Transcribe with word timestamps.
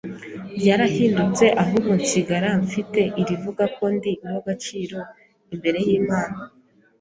ryarahindutse 0.57 1.45
ahubwo 1.63 1.91
nsigara 2.01 2.49
mfite 2.65 3.01
irivuga 3.21 3.63
ko 3.77 3.83
ndi 3.95 4.11
uw’agaciro 4.25 4.99
imbere 5.53 5.77
y’Imana 5.87 6.37